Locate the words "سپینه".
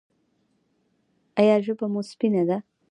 2.11-2.43